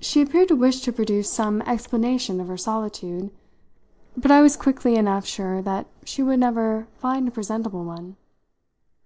[0.00, 3.30] She appeared to wish to produce some explanation of her solitude,
[4.16, 8.16] but I was quickly enough sure that she would never find a presentable one.